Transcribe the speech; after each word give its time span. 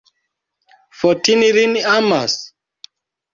Fotini 0.99 1.49
lin 1.57 1.75
amas? 1.97 2.33